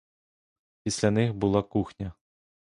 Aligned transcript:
Після 0.83 1.11
них 1.11 1.33
була 1.33 1.63
кухня. 1.63 2.13